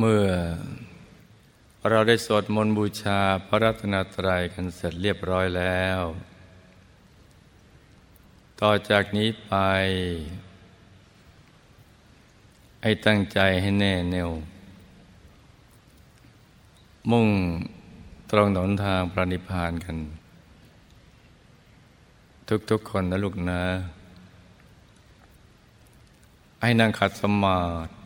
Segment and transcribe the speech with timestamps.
[0.00, 0.26] เมื่อ
[1.90, 6.00] เราได้สวดมนต์บูชาพระรัตนตรัยกันเสร็จเรียบร้อยแล้ว
[8.60, 9.54] ต่อจากนี้ไป
[12.82, 14.30] ให้ตั้งใจให้แน่แน่ว
[17.10, 17.28] มุ่ง
[18.30, 19.96] ตรงหนทางพระนิพพานกัน
[22.70, 23.62] ทุกๆคนนะลูกนะ
[26.62, 28.05] ให้นั่งขัดสมาธิ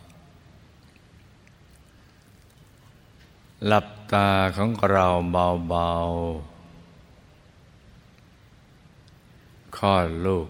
[3.67, 6.51] หลับตาของเราเบาๆ
[9.77, 10.47] คลอดลูก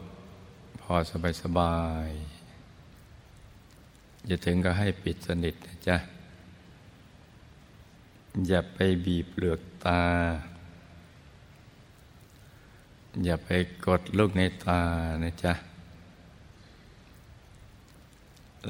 [0.82, 2.10] พอสบายสบาย
[4.28, 5.98] อย่าถึงก็ให้ปิดสนิทนะจ๊ะ
[8.48, 10.04] อย่าไปบีบเปลือกตา
[13.24, 13.50] อย่าไป
[13.86, 14.82] กดลูกในตา
[15.24, 15.54] นะจ๊ะ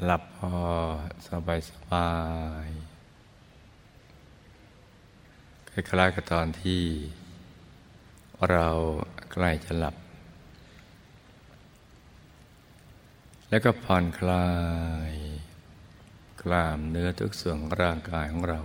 [0.04, 0.56] หลับพอ
[1.28, 2.08] สบายสบา
[2.68, 2.70] ย
[5.74, 6.82] คล้ายๆกับตอนที่
[8.50, 8.68] เรา
[9.32, 9.94] ใกล้จะหลับ
[13.48, 14.48] แล้วก็ผ่อนคลา
[15.10, 15.12] ย
[16.42, 18.60] กล้ามเนื้อทุกส่วนร่างกายของเรา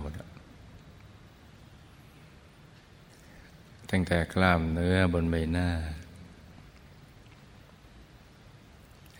[3.90, 5.70] ตั้งแต่กล้ามเนื้อบนใบหน้า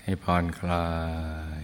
[0.03, 0.91] ให้ผ่อนคลา
[1.61, 1.63] ย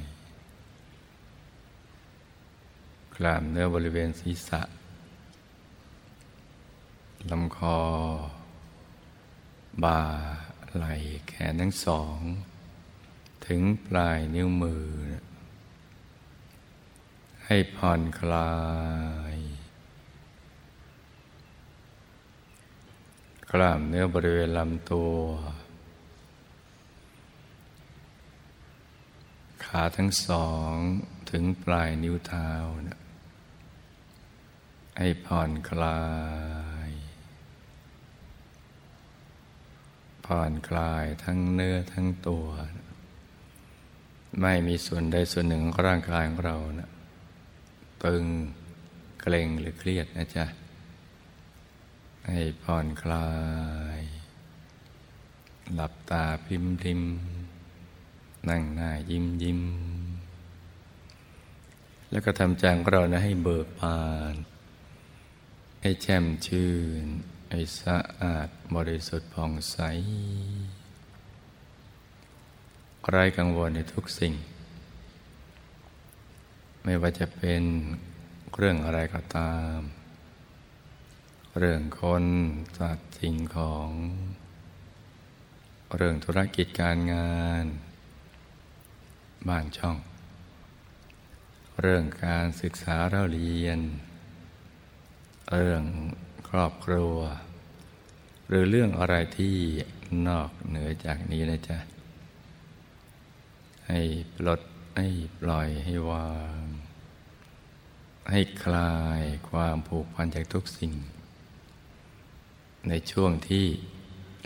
[3.17, 4.63] กล้ามเนื้อบริเวณศีรษะ
[7.31, 7.79] ลำคอ
[9.83, 10.01] บ่า
[10.77, 10.95] ไหล่
[11.29, 12.19] แขนทั้งสอง
[13.47, 14.87] ถึงปลายนิ้วมือ
[17.47, 18.55] ให้ผ่อนคลา
[19.35, 19.37] ย
[23.51, 25.17] กล้ามเนื้อบริเวณลำตัว
[29.65, 30.73] ขาทั้งสอง
[31.31, 32.51] ถึงปลายนิ้วเท้า
[32.89, 32.99] นะ
[34.99, 36.01] ให้ผ่อนคลา
[36.74, 36.74] ย
[40.25, 42.47] ผ่อนคลายทั้งเนื้อทั้งตัว
[44.41, 46.91] ไม่มีส่วนใดส่วนหนึ่งของร่างกายของเรานะ
[48.05, 48.25] ตึง
[49.21, 50.47] เกร็งหรือเครียดนะจ๊ะ
[52.27, 53.31] ให้ผ่อนคลา
[53.99, 54.01] ย
[55.75, 57.01] หลับตาพิมพิม
[58.49, 59.63] นั่งหน้ายิ้มยิ้ม
[62.11, 64.03] แล้วก็ทำใจของเรานะให้เบิกบา
[64.33, 64.35] น
[65.83, 66.73] ให้แช่มชื่
[67.05, 67.07] น
[67.57, 69.79] ให้สะอาดบริสุทธิ์ผ่องใส
[73.11, 74.35] ไร้กังวลในทุกสิ่ง
[76.85, 77.63] ไม่ว่าจะเป็น
[78.57, 79.79] เรื่องอะไรก็ตาม
[81.59, 82.25] เรื่องคน
[82.79, 83.89] สัตว์สิ่งของ
[85.97, 87.65] เรื่องธุรกิจการงาน
[89.49, 89.97] บ้านช่อง
[91.81, 93.79] เรื่องการศึกษาเราเรียน
[95.57, 95.85] เรื่อง
[96.55, 97.17] รอบครัว
[98.49, 99.57] หรือเรื่องอะไรที่
[100.29, 101.79] นอกเหนือจากนี้นะจ๊ะ
[103.89, 104.01] ให้
[104.37, 104.61] ปลด
[104.97, 105.09] ให้
[105.41, 106.63] ปล่อยให้วาง
[108.31, 110.93] ให้คลายความผูกพันจากทุกสิ่ง
[112.89, 113.67] ในช่วงที่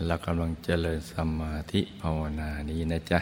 [0.06, 3.20] เรากำลังเจริญสมาธิภาวนานี้นะจ๊ะ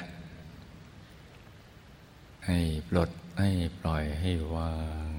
[2.47, 3.11] ให้ปลด
[3.41, 4.77] ให้ปล่อยให้วา
[5.09, 5.11] ง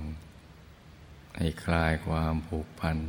[1.38, 2.99] ให้คลายความผูกพัน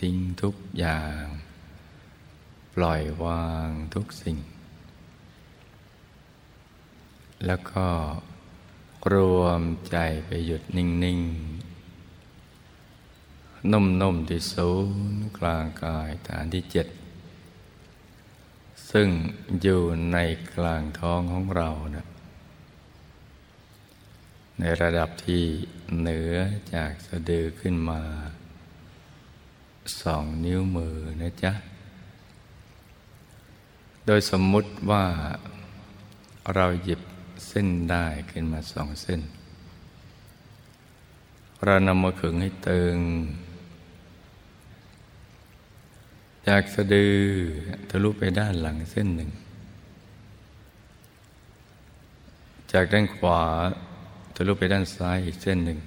[0.00, 1.22] ทิ้งทุกอย่าง
[2.74, 4.38] ปล่อยวางทุกสิ่ง
[7.46, 7.86] แล้วก็
[9.12, 11.66] รวมใจไปหยุดนิ่ง ๆ
[13.72, 14.70] นุ่ม ๆ ที่ศู
[15.12, 16.86] นย์กลางกายฐานที่เจ็ด
[18.90, 19.08] ซึ่ง
[19.62, 19.82] อยู่
[20.12, 20.18] ใน
[20.54, 22.06] กลางท้องของเรานะ
[24.58, 25.44] ในระดับที่
[25.98, 26.32] เหนือ
[26.74, 28.00] จากสะดือขึ้นมา
[30.02, 31.52] สองนิ้วมือนะจ๊ะ
[34.06, 35.04] โดยสมมุติว่า
[36.54, 37.00] เราหยิบ
[37.48, 39.20] เส้นได้ขึ้นมาสองเส้น
[41.64, 42.96] เรานำมาขึงให้ตึง
[46.48, 47.16] จากสะดือ
[47.90, 49.30] ทะลุไปด้านหลังเส้นหนึ่ง
[52.72, 53.42] จจากด้านขวา
[54.34, 55.78] ทะลุไปด้านซ้ายอีกเส้นหนึ่ง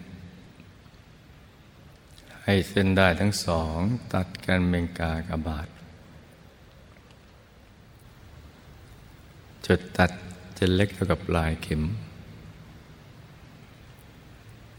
[2.51, 3.77] ให้เส้นได้ทั้งสอง
[4.13, 5.67] ตัดกันเป็นกากบาท
[9.65, 10.11] จุดตัด
[10.57, 11.83] จะเล็กเท่ากับลายเข็ม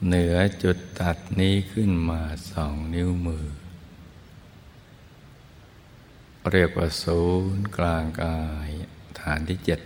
[0.06, 2.20] เหนือจุดตัดนี้ขึ้นมา
[2.50, 3.46] สองนิ้วมือ
[6.52, 7.22] เรียกว่าศู
[7.54, 8.70] นย์กลางกาย
[9.20, 9.80] ฐานที่เจ็ด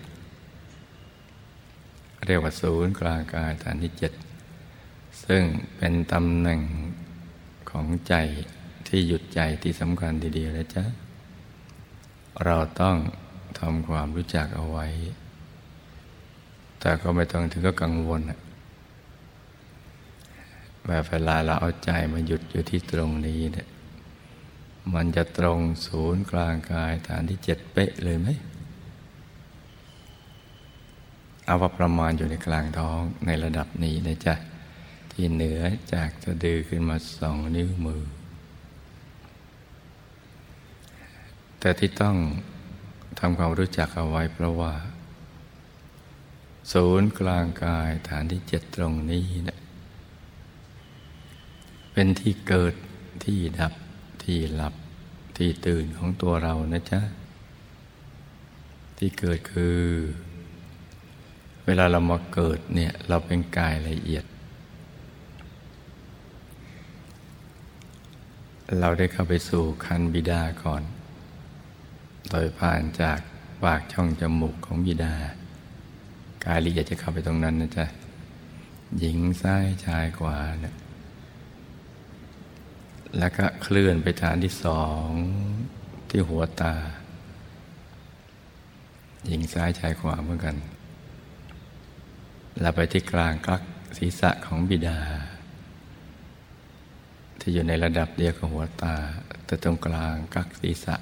[2.26, 4.12] เรียกว่าศูนย์กลางกายฐานที่เจ็ด
[5.24, 5.42] ซึ่ง
[5.76, 6.62] เป็นตำแหน่ง
[7.74, 8.14] ของใจ
[8.88, 10.84] ที่หยุดใจที่สำคัญทีเดียวนะจ๊ะ
[12.44, 12.96] เราต้อง
[13.58, 14.86] ทำความรู้จักเอาไว้
[16.80, 18.20] แต่ก็ไม่ต้องถึงก็กังวล
[20.86, 23.68] แบบเวลาเราเอาใจมาหยุดอยู่ที่ตรงนี้เนี่ย
[24.94, 28.28] มันจะตรงศูนย์กลางกายฐานที่เจ็ดเป๊ะเลยไหม
[31.44, 34.34] เอาว่าประมาณอยู่ในกลางท้องในระดับนี้นะจ๊ะ
[35.14, 35.60] ที่เหนือ
[35.92, 38.02] จากสะดือขึ้นมาสองนิ้วมือ
[41.58, 42.16] แต่ที่ต้อง
[43.18, 44.74] ทำความรู้จักเอาไว้เพราะว่า
[46.72, 49.58] ศูนย์กลางกายฐานที่เจ็ดตรงนี้เนะ
[51.92, 52.74] เป็นที่เกิด
[53.24, 53.72] ที่ดับ
[54.22, 54.74] ที่หลับ
[55.36, 57.00] ที่ตื่นของตัวเรานะจ๊ะ
[58.98, 59.78] ที่เกิดคือ
[61.64, 64.24] เวลาเรามาเกิดเนี่ย เราเป็นกายละเอียด
[68.80, 70.82] เราได้เข้าไปสู่คันบิดาก่อน
[72.30, 73.18] โดยผ่านจาก
[73.62, 75.14] ปากช่องจมูกของบิดา
[76.44, 77.86] กายละเอียดจะเข้าไปตรงนั้นนะจ๊ะ
[78.98, 80.74] หญิงซ้ายชายขวาเนี่ย
[83.18, 85.06] แล้วก็เคลื่อนไปฐานที่สอง
[86.08, 86.74] ที่หัวตา
[89.26, 90.56] หญิงซ้ายชายขวาเหมือนกัน
[92.60, 93.62] เราไปที่กลางกลัก
[93.96, 94.98] ศีรษะของบิดา
[97.46, 98.94] ที่อยู่ในระดับเดียวกับหัวตา
[99.46, 100.96] แต่ตรงกลางกักศีรษะ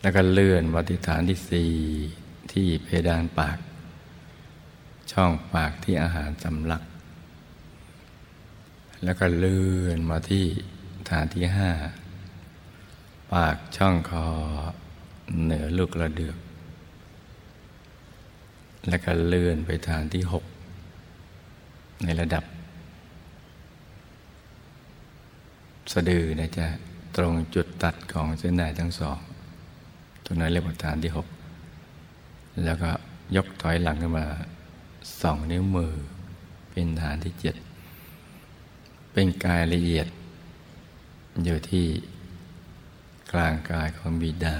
[0.00, 1.72] แล้วก็เลื่อนวัติฐานที่สี่
[2.52, 3.58] ที่เพดานปาก
[5.12, 6.82] ช่องปากที่อาหารสำลัก
[9.04, 10.44] แล้วก็เลื่อนมาที่
[11.10, 11.70] ฐานที่ห้า
[13.32, 14.26] ปากช่องคอ
[15.42, 16.38] เหนือลูกระเดือก
[18.88, 20.44] แล้วก็เลื่อนไปฐานที่หก
[22.04, 22.44] ในระดับ
[25.85, 26.66] สะดือนะจ๊ะ
[27.16, 29.18] ตรงจุดตัดของเส้นได้ทั้งสอง
[30.24, 31.26] ตรงนั้นเรียกว่าฐานที่หก
[32.64, 32.90] แล้วก็
[33.36, 34.26] ยกถอยหลังขึ้นมา
[35.22, 35.92] สองนิ้วมือ
[36.70, 37.56] เป็นฐานที่เจ็ด
[39.12, 40.06] เป็นกายละเอียด
[41.44, 41.86] อยู่ที่
[43.32, 44.56] กลางกายของบิดา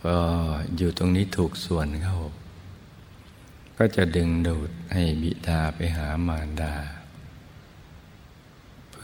[0.00, 0.14] พอ
[0.76, 2.18] อยู่ตรงนี้ถูกส่วนเข้า
[3.78, 6.74] ก็จะดึงดูดให้บิดาไปหามารดา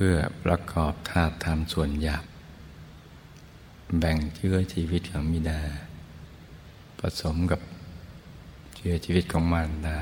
[0.05, 2.25] พื่อประกอบธาตุธรรมส่วนหยาบ
[3.99, 5.61] แบ่งเชื้อชีวิตของบิดา
[6.99, 7.61] ผสมกับ
[8.77, 10.01] เชื้อชีวิตของมารดา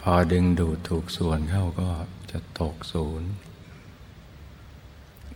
[0.00, 1.90] พอดึงดูดถูกส่วนเข้าก็
[2.30, 3.30] จะตกศูนย์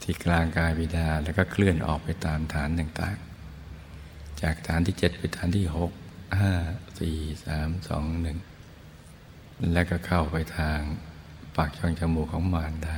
[0.02, 5.93] ที่กลางกายบิดาแล้วก็เคลื่อนออกไปตามฐานต่างๆ จากฐานที่เจ็ดไปฐานที่หก
[6.41, 6.53] ห้า
[6.98, 8.39] สี่สามสองหนึ่ง
[9.72, 10.81] แล้วก็เข้าไปทาง
[11.56, 12.97] ปากช่องจมูกของมารดา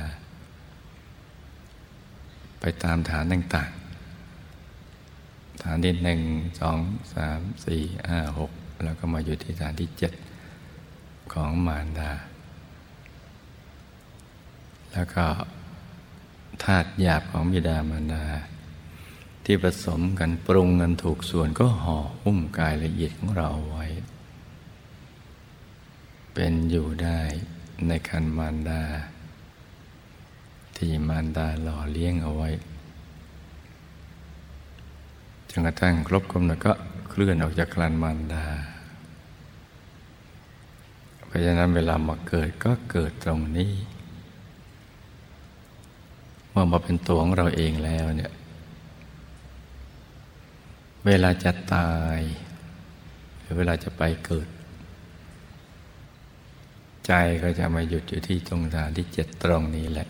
[2.59, 6.21] ไปตามฐานต่างๆ ฐานที่หนึ่ง
[6.59, 6.79] สอง
[7.13, 8.51] สามสี่ห้าหก
[8.83, 10.13] แล้วก็มาอยู่ที่ฐานที่เจ็ด
[11.33, 12.11] ของมารดา
[14.93, 15.25] แล้วก็
[16.63, 18.23] ธาตุหยาบของบิดามารดา
[19.45, 23.85] ที่ผสมกันปรุงกันถูกส่วนก็ห่อหุ้มกายละเอียดของเราไว้
[26.33, 27.21] เป็นอยู่ได้
[27.87, 28.81] ในคันมารดา
[30.77, 32.49] ที่มารดาหล่อเลี้ยงเอาไว้
[35.49, 36.73] จนกระทั่งครบกำหนดก็
[37.09, 38.45] เคลื่อนออกจากคันมารดา
[41.25, 43.73] เพราะฉะนั้นเวลามาเกิดก็เกิดตรงนี้
[46.57, 48.33] มื่อมาเป็นตัวของเราเองแล้วเนี่ย
[51.05, 52.19] เวลาจะตาย
[53.39, 54.47] หรือเวลาจะไปเกิด
[57.05, 60.07] ใจก็จะมาหยุดอยู่ที่ตรงฐานที่เจ็ดตรงนี้แหละ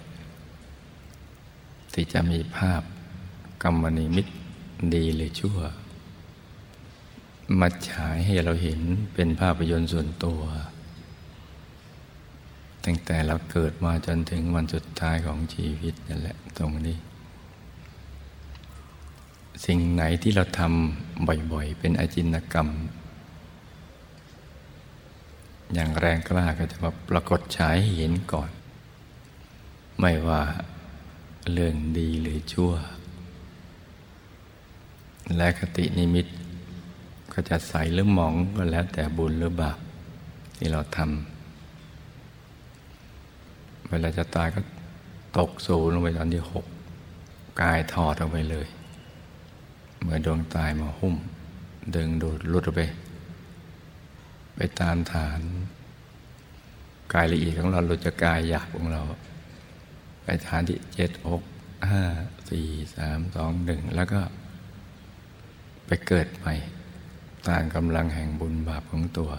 [1.93, 2.81] ที่จะมีภาพ
[3.63, 4.27] กรรมนิมิต
[4.93, 5.59] ดีหรือชั่ว
[7.59, 8.81] มาฉายให้เราเห็น
[9.13, 10.41] เป็นภาพยนตร์ส่วนตัว
[12.85, 16.97] ตั้งแต่เราเกิดมาจนถึงวันสุดท้ายของชีวิตนั่นแหละตรงนี้
[19.65, 22.67] สิ่งไหนที่เราทำบ่อยๆ เป็นอาจินกรรม
[25.73, 28.49] อย่างแรงกล้าก็จะมาปรากฏฉายเห็นก่อน
[29.99, 30.41] ไม่ว่า
[31.53, 32.73] เรื่องดีหรือชั่ว
[35.35, 36.25] และคตินิมิต
[37.33, 39.77] ก็จะใสหรือหมองก็แล้วแต่บุญหรือบาป
[40.57, 44.59] ที่เราทำเวลาจะตายก็
[45.37, 46.65] ตกสูลงไปตอนที่หก
[47.61, 48.67] กายถอดออกไปเลย
[50.01, 51.15] เมื่อดวงตายมาหุ้ม
[51.95, 52.81] ดึงดูดลุดออกไป
[54.55, 55.39] ไปตามฐาน
[57.13, 59.01] กายละเอียดของเราหลุดจากกายหยาบของเรา
[60.23, 61.43] ไปฐานที่เจ็ดหก
[61.91, 62.03] ห้า
[62.49, 64.21] สี่สามสองหนึ่งแล้วก็
[65.85, 66.53] ไปเกิดใหม่
[67.47, 69.31] ตามกำลังแห่งบุญบาปของตัว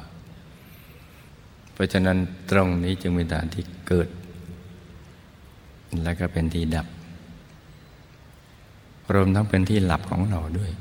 [1.73, 2.19] เพราะฉะนั้น
[2.51, 4.09] ตรงนี้จึงเป็นฐานที่เกิด
[6.03, 6.87] และก็เป็นที่ดับ
[9.15, 10.73] รวมทั้งเป็นที่หลับของเราด้วย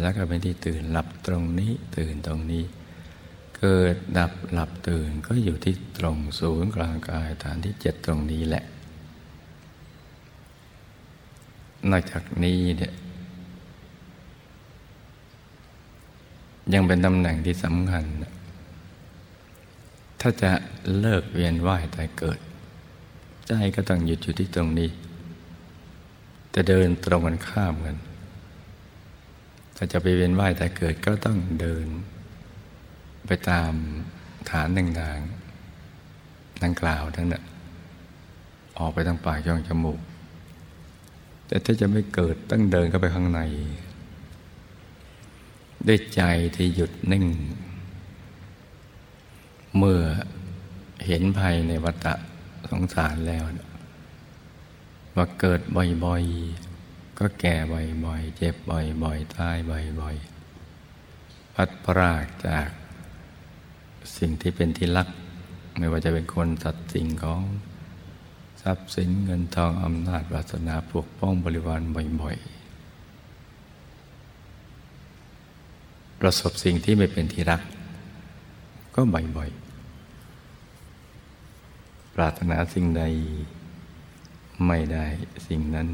[0.00, 2.64] แล้วก็เป็นที่ตื่นหลับตรงนี้ตื่นตรงนี้
[3.60, 8.64] เกิดดับหลับตื่นก็อยู่ที่ตรงศูนย์กลางกายฐานที่เจ็ดตรงนี้แหละ
[11.90, 12.92] นอกจากนี้เนี่ย
[16.72, 18.04] ยังเป็นตำแหน่งที่สำคัญ
[20.20, 20.52] ถ้าจะ
[20.98, 22.38] เลิกเวียนว่ายตายเกิด
[23.46, 24.90] ใจก็ต้องหยุดอยู่ที่ตรงนี้
[26.54, 27.96] จะเดินตรงกันข้ามกัน
[29.76, 31.86] ถ้าจะไปเวียนว่ายแต่เกิดก็ต้องเดิน
[33.26, 33.72] ไปตาม
[34.50, 37.44] ฐานต่างๆดังกล่าวทั้งนั้น
[38.78, 40.00] ออกไปทางปากช่องจมูก
[41.46, 43.40] แต่ถ้าจะไม่เกิดต้องเดินเข้าไปข้างใน
[45.86, 46.22] ด้วยใจ
[46.56, 47.26] ที่หยุดนิ่ง
[49.76, 50.00] เมื่อ
[51.06, 52.06] เห็นภัยในวัฏ
[52.70, 53.44] สงสารแล้ว
[55.16, 55.60] ว่าเกิด
[56.04, 62.68] บ่อยๆ ก็แก่บ่อยๆ เจ็บบ่อยๆ ตายบ่อยๆ พัดพรากจาก
[64.18, 65.08] สิ่งที่เป็นที่รัก
[65.78, 67.42] ไม่ว่าจะเป็นคนสัตว์สิ่งของ
[68.62, 71.82] ทรัพย์สินเงินทองอำนาจวาสนาปกป้องบริวาร
[72.20, 72.50] บ่อยๆ
[76.20, 77.62] ประสบสิ่งที่ไม่เป็นที่รัก
[78.94, 83.02] ก็บ่อยๆ ปรารถนาสิ่งใด
[84.66, 85.06] ไม่ได้
[85.46, 85.88] สิ่งนั้น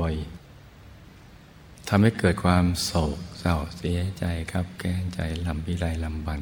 [0.00, 0.37] บ่อยๆ
[1.88, 6.40] ทำให้เกิดความโศกเศร้าเสียใจครับแก้ใจลำพิไรลำบัน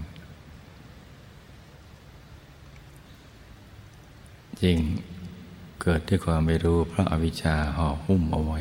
[4.63, 4.79] จริง
[5.83, 8.61] เกิดด้วยความไม่รู้เพราะอาวิชชาห่อหุ้มเอาไว้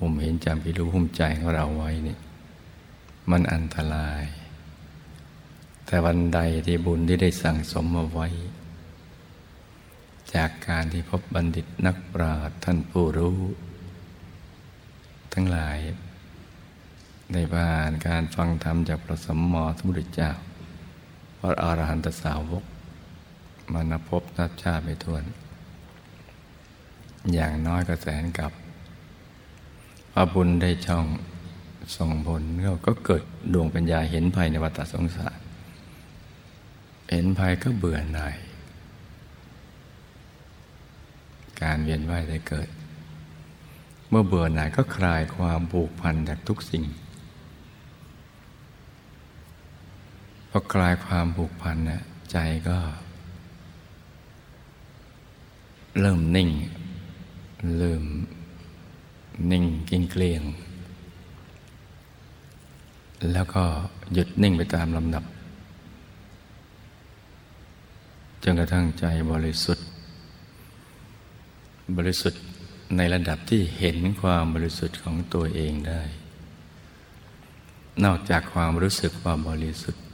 [0.00, 2.16] อมเห็นจำพิรู้หุ้มใจของเราไว้นี่
[3.30, 4.24] มันอันตราย
[5.86, 8.28] แต่วันใดที่บุญที่ได้สั่งสมมาไว้
[10.34, 13.38] จากการที่พบบัณฑิตนักปราชญ์ท่านผู้รู้
[15.32, 15.78] ทั้งหลาย
[17.32, 20.30] ในบ้านการฟังธรรมจากพระสมมอสมุทรเจ้า
[21.38, 22.64] พระอรหันตสาวก
[23.72, 25.24] มานพบนับชาติไปทวน
[27.32, 28.52] อย่างน้อยก็แสนกับ
[30.12, 31.06] พระบุญได้ช่อง
[31.96, 32.42] ส่งผล
[32.86, 35.38] ก็เกิดดวงปัญญาเห็นภัยในวัฏสงสาร
[37.10, 38.36] เห็นภัยก็เบื่อหน่าย
[41.62, 42.68] การเวียนว่ายได้เกิด
[44.08, 46.84] เมื่อเบื่อหน่ายก็คลายความผูกพันจากทุกสิ่ง
[50.50, 52.36] พอคลายความผูกพันน่ะใจ
[52.68, 52.78] ก็
[56.00, 56.50] เริ่มนิ่ง
[57.78, 58.04] เริ่ม
[59.50, 60.42] นิ่งกินเกลียง
[63.32, 63.64] แล้วก็
[64.12, 65.24] หยุดนิ่งไปตามลำดับ
[68.42, 69.86] จนกระทั่งใจบริสุทธิ์
[71.96, 72.42] บริสุทธิ์
[72.96, 76.02] ในระดับที่เห็นความบริสุทธิ์ของตัวเองได้
[78.04, 80.04] นอกจากความรู้สึกความบริสุทธิ์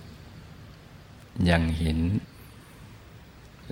[1.50, 1.98] ยังเห็น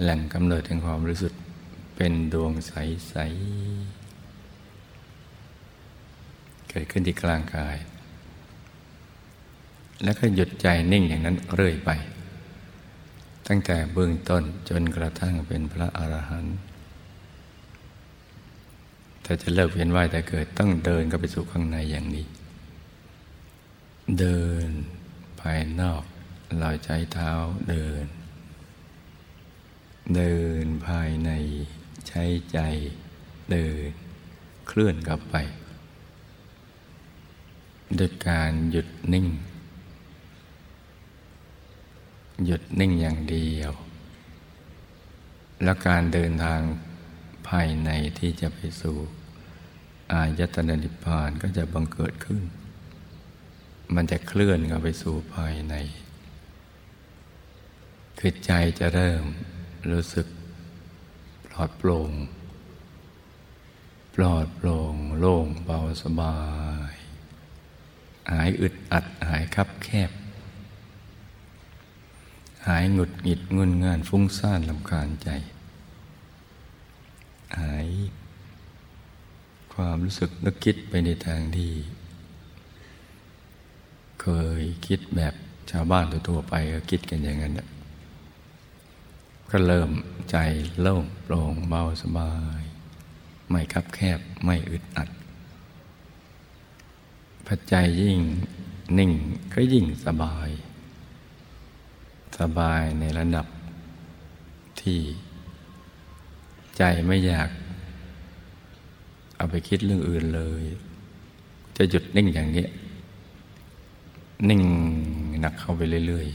[0.01, 1.41] แหล่งกำเนิดแห่งความบริสุทธิ์
[1.97, 3.15] เป็นดวงใส
[4.13, 7.77] ๆ เกิดขึ้นที่กลางกาย
[10.05, 11.91] แล้วก็หยุดใจนิ่งอย่างนั้นเรื่อยไป
[13.49, 16.57] ตั้งแต่เบื้องต้นจนกระทั่งเป็นพระอรหันต์
[19.25, 22.27] ถ้าจะเลิกเวียนว่ายแต่เกิดต้องเดินก็ไปสู่ข้างในอย่างนี้
[24.19, 24.69] เดิน
[25.41, 26.03] ภายนอก
[26.63, 27.31] ลอยใจเท้า
[27.71, 28.05] เดิน
[30.17, 31.31] เดินภายใน
[32.09, 32.59] ใช้ใจ
[33.51, 33.91] เดิน
[34.67, 35.37] เคลื่อนกลับไป
[37.99, 39.27] ด้วยการหยุดนิ่ง
[42.47, 43.73] หยุดนิ่งอย่างเดียว
[45.65, 46.61] แล้วการเดินทาง
[47.49, 48.97] ภายในที่จะไปสู่
[50.13, 52.43] อายตนะนิพพานก็จะบังเกิดขึ้น
[53.95, 55.75] มันจะเคลื่อนเข้าไปสู่ภายใน
[58.19, 59.25] คือใจจะเริ่ม
[59.91, 60.27] รู้สึก
[61.47, 62.13] ปลอดโปร่ง
[64.15, 66.37] ปลอดโปร่งโล่งเบาสบา
[66.93, 66.95] ย
[68.31, 70.11] หายอึดอัดหายคับแคบ
[72.69, 75.29] หายหงุดหงิดงุนงานฟุ้งซ่านลำคาญใจ
[77.59, 77.89] หาย
[79.75, 81.73] ความรู้สึกนึกคิดไปในทางที่
[84.23, 84.27] เค
[84.61, 85.35] ยคิดแบบ
[85.71, 87.61] ชาวบ้านทั่วไปก็คิดกันอย่างนั้น
[89.51, 89.91] ก็เริ่ม
[90.31, 90.37] ใจ
[90.81, 92.63] โล่งโปร่งเบาสบาย
[93.51, 95.09] ไม่คับแคบไม่อึดอัด
[97.47, 98.19] พอใจยิ่ง
[98.99, 99.13] นิ่ง
[99.53, 100.51] ก็ยิ่งสบาย
[102.39, 103.47] สบายในระดับ
[104.81, 105.01] ที่
[106.77, 107.51] ใจไม่อยาก
[109.37, 110.63] เอาไปคิดเรื่องอื่นเลย
[111.77, 112.67] จะหยุดนิ่งอย่างนี้
[114.49, 114.63] นิ่ง
[115.41, 116.29] หนักเข้าไปเรื่อย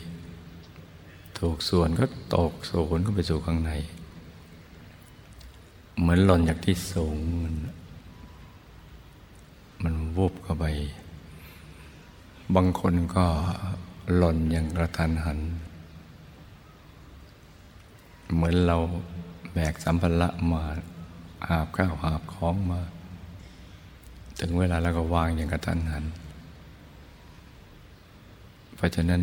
[0.66, 3.72] ๆถูกส่วนก็ตกโซนก็ไปสู่ข้างใน
[6.00, 7.18] เหมือนหล่นจากที่สูง
[9.84, 10.66] มันวูบเข้าไป
[12.56, 13.26] บางคนก็
[14.18, 15.40] หล่นอย่างกระทันหัน
[18.34, 18.78] เหมือนเรา
[19.60, 20.64] แบกสัมภาระมา
[21.50, 22.82] หาบข้าวหาบของมา
[24.40, 26.06] ถึงเวลาแล้วก็วางอย่างกระทันหัน
[28.76, 29.22] เพราะฉะนั้น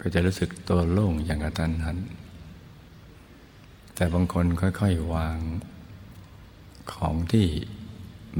[0.00, 1.98] ก็จะรู้สึกตัวโล่งอย่างกระทันหัน
[3.94, 5.38] แต่บางคนค่อยๆวาง
[6.92, 7.46] ของที่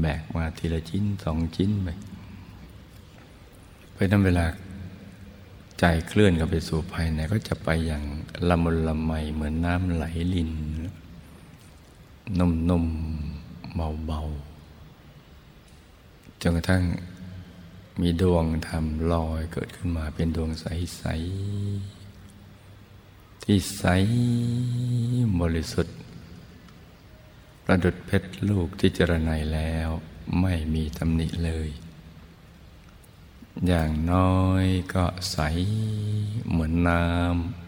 [0.01, 1.87] แบกมาทีละชิ้นสองชิ้นไป
[3.93, 4.45] ไปนั้นเวลา
[5.79, 8.03] ใจเคลื่อนกับไปสู่ภายในก็จะไปอย่าง
[8.49, 10.51] ละมุนละไมเหมือนน้ำไหลลิน
[12.39, 13.75] นุ่มๆ
[14.05, 16.83] เบาๆจนกระทั่ง
[17.99, 21.03] มีดวงธรรมลอยเกิดขึ้นมาเป็นดวงใส
[22.23, 23.83] ๆ ที่ใส
[25.39, 25.97] บริสุทธิ์
[27.63, 29.89] ประดุดเพชรลูกที่เจรไนแล้ว
[30.41, 31.69] ไม่มีตำหนิเลย
[33.67, 35.37] อย่างน้อยก็ใส
[36.49, 37.60] เหมือนน้ำ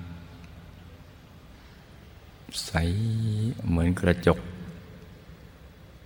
[2.65, 2.71] ใส
[3.69, 4.39] เหมือนกระจก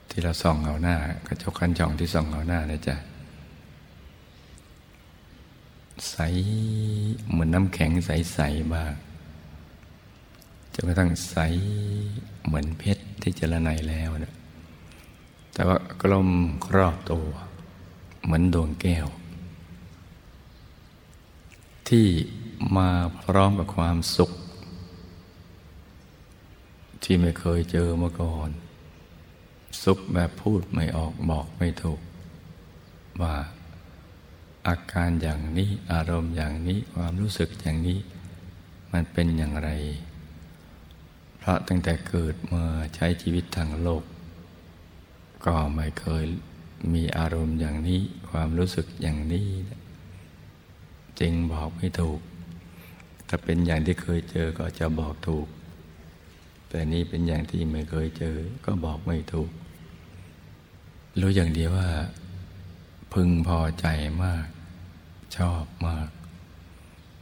[0.09, 0.95] ที่เราส่องเอาหน้า
[1.27, 2.95] กระจกคันช่องที่ส่องเอาหน้านะจ๊ะ
[6.09, 6.15] ใส
[7.29, 8.93] เหมือนน้ำแข็งใสๆบ้าง
[10.73, 11.37] จนกระทั่งใส
[12.45, 14.35] เหมือนเพชรที่เจรไนแล้วนะ
[15.53, 16.29] แต่ว่ากลม
[16.65, 17.25] ครอบตัว
[18.23, 19.07] เหมือนดวงแก้ว
[21.89, 22.07] ที่
[22.77, 22.89] มา
[23.23, 24.31] พร้อมกับความสุข
[27.09, 28.49] ที่ไม่เคยเจอมาก่อน
[29.83, 31.99] สุขแบบพูดไม่ออกบอกไม่ถูก
[33.21, 33.35] ว่า
[34.67, 37.99] อาการอย่างนี้อารมณ์อย่างนี้ความรู้สึกอย่างนี้
[38.91, 39.69] มันเป็นอย่างไร
[41.37, 42.63] เพราะตั้งแต่เกิดมา
[42.95, 44.03] ใช้ชีวิตทางโลก
[45.45, 46.25] ก็ไม่เคย
[46.93, 49.47] มีอารมณ์อย่างนี้ความรู้สึกอย่างนี้
[51.19, 52.19] จริงบอกไม่ถูก
[53.27, 55.47] ถ้าเป็นอย่างที่เคยเจอก็จะบอกถูก
[56.69, 59.49] แต่นี่เป็นอย่างที่ไม่เคยเจอ ก็บอกไม่ถูก
[61.19, 61.89] รู้อย่างเดียวว่า
[63.13, 63.87] พึงพอใจ
[64.23, 64.47] มาก
[65.37, 66.09] ชอบมาก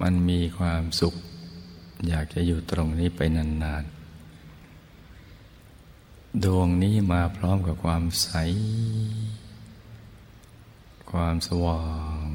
[0.02, 1.16] มันมีความสุข
[2.08, 8.30] อยากจะอยู่ตรงนี้ไปนานๆ ดวงนี้มาพร้อมกับความใส
[11.12, 11.86] ความสว่า
[12.26, 12.28] ง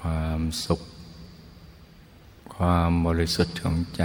[0.00, 0.80] ความสุข
[2.56, 4.02] ความบริสุทธิ์ของใจ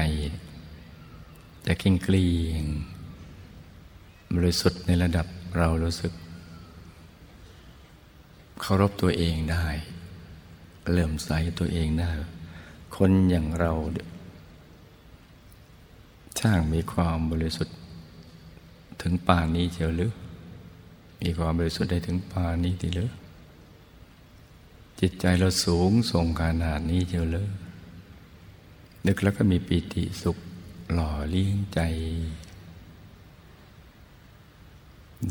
[1.66, 2.64] จะเกลี้ยงเกลียง
[4.36, 5.26] บริสุทธิ์ในระดับ
[5.58, 6.14] เรารู้สึก
[8.62, 9.66] เคารพตัวเองได้
[10.92, 12.12] เลื่อมใสตัวเองได้
[12.96, 13.74] คนอย่างเรา
[16.40, 17.76] ช่างมีความบริสุทธิ์
[19.02, 20.12] ถึงป่านนี้เชียวหรือ
[21.22, 23.12] มีความบริสุทธิ์ได้ถึงป่านนี้ทีหรือ
[25.00, 27.48] จิตใจเราสูงส่งขนาดนี้เชียวหรือ
[29.08, 30.38] นึกแล้วก็มีปีติสุข
[30.94, 31.80] หล่อเลี้ยงใจ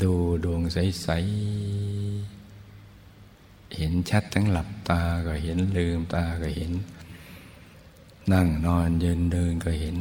[0.01, 2.41] ดูดวงใส ๆ
[3.77, 6.71] เห็นชัดทั้งหลับตาก็เห็นลืมตาก็เห็น
[8.31, 9.97] นั่งนอนยืนเดินก็เห็น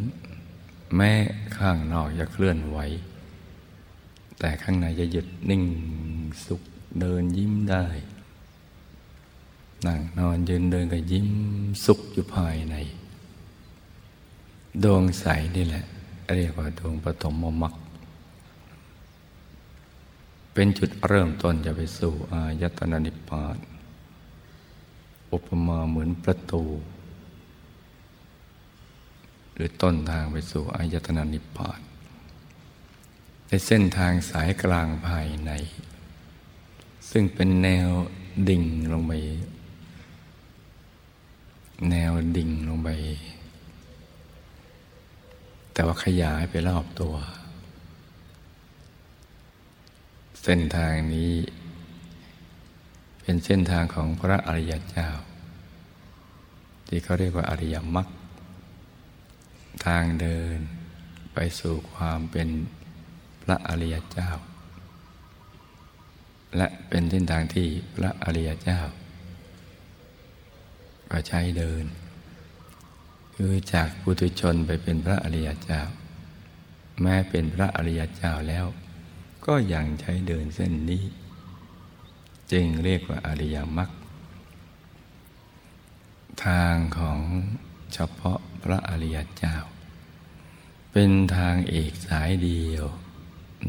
[0.97, 1.13] แม้
[1.57, 2.79] ข้างนอกจะเคลื่อนไหว
[4.39, 5.65] แต่ข้างในจะหยุดนิ่ง
[6.47, 6.63] สุข
[7.01, 7.87] เดินยิ้มได้
[9.87, 11.29] นั่งนอนยืนเดินก็ยิ้ม
[11.85, 12.77] สุขอยู่ภายใน
[14.85, 15.85] ดวงใสนี่แหละ
[16.35, 23.57] เรียกว่าดวงปฐมมรรคเเป็นจุดเริ่มต้นจะไปสู่อายตนะนิพพาน
[25.33, 26.63] อุปมาเหมือนประตู
[29.55, 31.81] หรือต้นทางไปสู่อายตนะนิพพาน
[33.47, 35.51] ในเส้นทางสายกลางภายใน
[37.11, 37.89] ซึ่งเป็นแนว
[38.49, 39.13] ดิ่งลงไป
[41.91, 42.89] แนวดิ่งลงไป
[45.81, 47.15] แต่ว่าขยายไปรอบตัว
[50.43, 51.33] เส้นทางนี้
[53.23, 55.09] เป็นเส้นทางของพระอริยเจ้า
[56.87, 58.09] ที่เขาเรียกว่าอริยมรรค
[59.87, 60.59] ทางเดิน
[61.35, 62.49] ไปสู่ความเป็น
[63.43, 64.31] พระอริยเจ้า
[66.57, 68.81] และเป็นเส้นทางที่พระอริยเจ้า
[71.11, 71.85] ก็ใช้เดิน
[73.45, 75.83] คือจากปุถุชนไปเป็นพระอริยเจ้า
[77.01, 78.67] แม้เป็นพระอริยเจ้าแล้ว
[79.47, 81.05] ก็ยังใช้เดินเส้นนี้
[82.53, 83.91] จึงเรียกว่าอริยมรรค
[86.45, 87.21] ทางของ
[87.95, 89.57] เฉพาะพระอริยเจ้า
[90.93, 92.85] เป็นทางเอกสายเดียว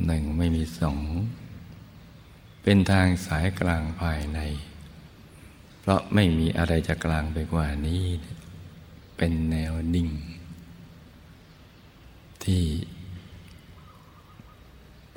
[0.06, 1.00] หนึ่งไม่มีสอง
[2.64, 4.40] เป็นทางสายกลางภายใน
[5.80, 8.06] เพราะไม่มีอะไรจะกลางไปกว่านี้
[9.24, 10.10] เป็นแนวดิ่ง
[12.44, 12.64] ที่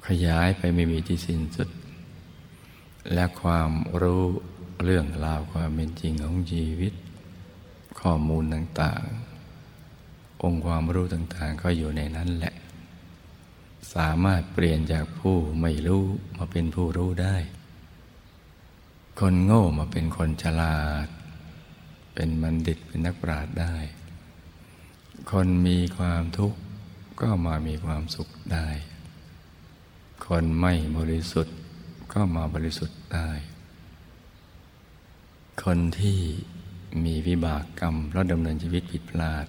[0.06, 1.68] ขยายไปไม่มีที่สิ้นสุด
[3.12, 3.70] และความ
[4.02, 4.24] รู้
[4.84, 6.92] เรื่องราวความเป็นจริงของชีวิต
[8.00, 12.54] ข้อมูลต่างๆ องค์ความรู้ต่างๆ ก็อยู่ในนั้นแหละ
[13.94, 16.04] สามารถเปลี่ยนจากผู้ไม่รู้
[16.36, 17.36] มาเป็นผู้รู้ได้
[19.18, 21.08] คนโง่มาเป็นคนฉลาด
[22.14, 23.74] เป็นบัณฑิตเป็นนักปราชญ์ได้
[25.30, 26.58] คนมีความทุกข์
[27.20, 28.68] ก็มามีความสุขได้
[30.26, 31.56] คนไม่บริสุทธิ์
[32.12, 33.30] ก็มาบริสุทธิ์ได้
[35.64, 36.18] คนที่
[37.04, 39.46] มีวิบากกรรมเพราะดำเนินชีวิตผิดพลาด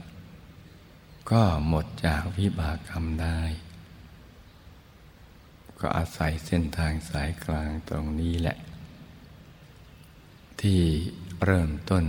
[1.31, 3.39] ก็หมดจากวิบากกรรมได้
[5.79, 8.57] ก็อาศัยเส้นทางสายกลางตรงนี้แหละ
[10.61, 10.81] ที่
[11.45, 12.03] เริ่มต้น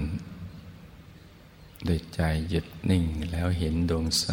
[1.88, 4.26] ด้วยใจหยุดนิ่งแล้วเห็นดวงใส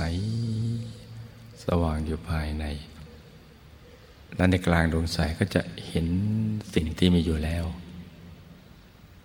[1.63, 2.65] สว่างอยู่ภายใน
[4.35, 6.07] และในกลางดวงใสก็จะเห็น
[6.73, 7.65] สิ่งที่มีอยู่แล้ว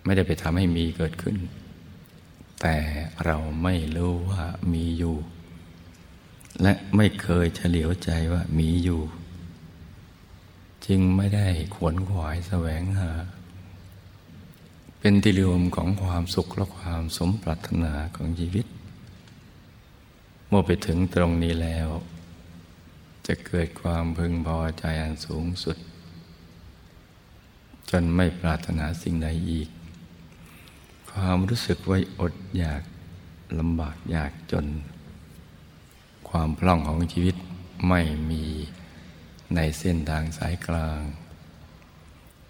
[0.05, 1.37] ไม่ได้ไปทำให้มีเกิดขึ้น
[2.61, 2.77] แต่
[3.25, 5.17] เราไม่รู้ว่ามีอยู่
[6.63, 9.03] และไม่เคยเฉลียวใจว่ามีอยู่
[10.87, 13.11] จึงไม่ได้ขวนขวายแสวงหา
[15.01, 18.67] เป็นที่รวมของความสุขและความสมปรารถนาของชีวิต
[20.49, 21.89] เมื่อไปถึงตรงนี้แล้ว
[23.27, 25.77] จะเกิดความพึงพอใจอันสูงสุด
[27.91, 29.69] จนไม่ปรารถนาสิ่งใดอีก
[31.11, 32.83] ความรู้สึกไว้อดอยาก
[33.59, 34.67] ลำบากอยากจน
[36.29, 37.37] ความพล่องของชีวิต
[37.89, 38.45] ไม่มี
[39.55, 41.01] ในเส้นทางสายกลาง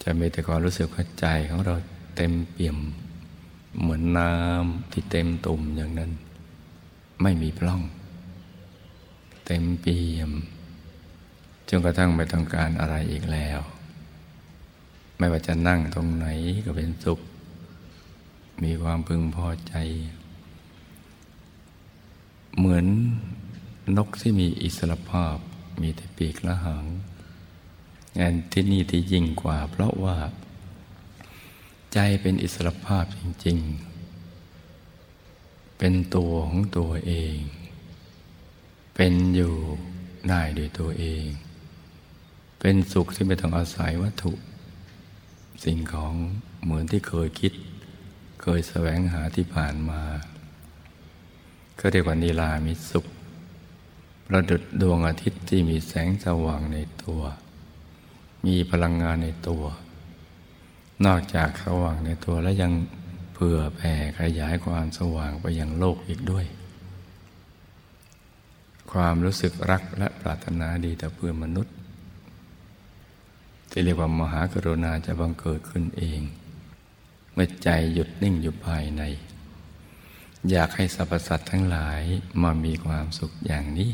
[0.02, 1.74] จะมีแต่ความรู้สึกว่าใจของเรา
[2.18, 2.78] เต็มเปี่ยม
[3.80, 6.10] เหมือนน้ำที่เต็มตุ่มอย่างนั้น
[7.22, 7.82] ไม่มีพร่อง
[9.46, 10.30] เต็มเปี่ยม
[11.68, 13.60] จนกระทั่งไม่ต้องการอะไรอีกแล้ว
[15.18, 16.26] ไม่ว่าจะนั่งตรงไหน
[16.64, 17.20] ก็เป็นสุข
[18.62, 19.74] มีความพึงพอใจ
[22.56, 22.86] เหมือน
[23.96, 25.36] นกที่มีอิสรภาพ
[25.82, 26.84] มีแต่ปีกและหาง
[28.18, 30.16] งานที่นี่ที่ยิ่งกว่า เพราะว่า
[32.00, 33.58] ใจเป็นอิสรภาพจริง
[34.58, 37.36] ๆ เป็นตัวของตัวเอง
[38.94, 39.54] เป็นอยู่
[40.28, 41.24] ได้ด้วยตัวเอง
[42.60, 44.32] เป็นสุขที่ไม่ต้องอาศัยวัตถุ
[45.64, 46.14] สิ่งของ
[46.62, 47.52] เหมือนที่เคยคิด
[48.42, 50.02] เคยแสวงหาที่ผ่านมา
[51.78, 53.06] ก็เรียกว่านิลามิสุข
[54.26, 57.20] ประดุดดวงอาทิตย์ที่มีแสงสว่างในตัว
[58.46, 59.64] มีพลังงานในตัว
[61.06, 62.72] นอกจากสว่างในตัวแล้วยัง
[63.34, 66.46] เผื่อแผ่ขยายความสว่างไปยังโลกอีกด้วย
[68.92, 71.74] ความรู้สึกรักและปรารถนาดีต่อเพื่อนมนุษย์
[73.70, 76.20] ที่เรียกว่ามหากรุณาจะบังเกิดขึ้นเอง
[77.32, 79.02] เมื่อใจหยุดนิ่งอยู่ภายใน
[80.50, 82.02] อยากให้สรรพสัตว์ทั้งหลาย
[82.42, 83.90] มามีความสุขอย่างนี้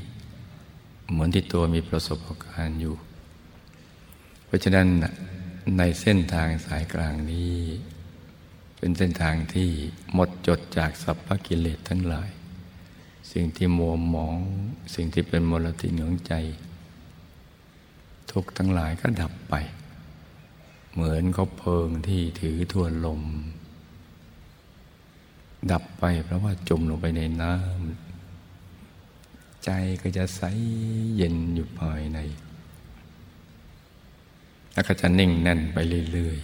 [1.11, 2.95] เหมือนที่ตัวมีประสบการณ์อยู่
[4.47, 4.87] เพราะฉะนั้น
[5.79, 7.57] ในเส้นทางสายกลางนี้
[8.79, 9.71] เป็นเส้นทางที่
[10.15, 12.31] หมดจดจากสัพพกิเลสทั้งหลาย
[13.33, 14.37] สิ่งที่มัวหมอง
[14.95, 16.35] สิ่งที่เป็นมลทินของใจ
[18.31, 19.55] ทุกทั้งหลายก็ดับไป
[20.93, 23.23] เหมือนเขาเพลิงที่ถือทวนลม
[25.71, 29.71] ดับไปเพราะว่าจมลงไปในน้ำใจ
[30.03, 30.43] ก็จะใส
[31.17, 32.19] เย็นอยู่ภายใน
[34.75, 35.79] แล้วก็จะนิ่งแน่นไป
[36.13, 36.39] เรื่อย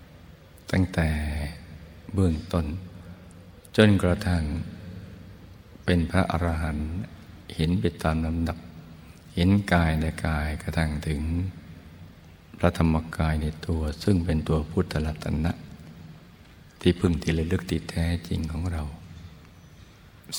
[0.00, 1.08] ๆ ตั้งแต่
[2.14, 2.66] เบื้องต้น
[3.76, 4.42] จนกระทั่ง
[5.84, 6.90] เป็นพระอรหันต์
[7.54, 8.58] เห็นไปตามลำดับ
[9.34, 11.22] เห็นกายในกายกระทั่งถึง
[12.58, 15.52] พระธรรมกายในตัวซึ่งเป็นตัวพุทธลัตนะ
[16.80, 18.82] ที่พึ่งที่ระลึกติดแท้จริงของเรา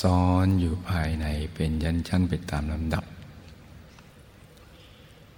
[0.01, 3.03] ซ้อนอยู่ภายในเป็นยันชั้นไปตามลำดับ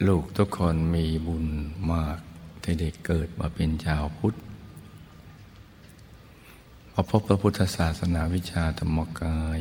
[0.08, 1.46] ลูกทุกคนมีบุญ
[1.92, 2.20] มาก
[2.64, 4.36] ที่ได้เกิดมาเป็นชาวพุทธ
[6.92, 9.60] พอพบพระพุทธศาสนาวิชาธรรมกาย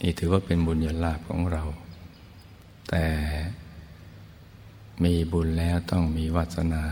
[0.00, 1.62] นี่ถือว่าเป็นบุญญาลาภของเรา
[2.88, 3.06] แต่
[5.04, 6.84] มีบุญแล้วต้องมีวาสนา